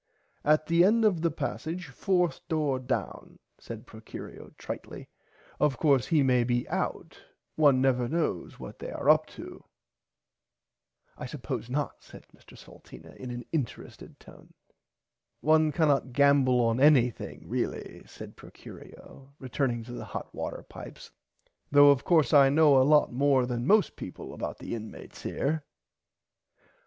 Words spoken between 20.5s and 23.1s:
pipes though of course I know a